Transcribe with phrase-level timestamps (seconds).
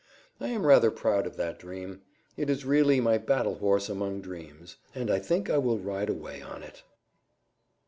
[0.39, 2.01] I am rather proud of that dream;
[2.35, 6.41] it is really my battle horse among dreams, and I think I will ride away
[6.41, 6.81] on it.